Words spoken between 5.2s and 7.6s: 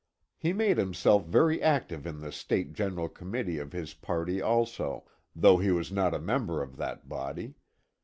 though he was not a member of that body.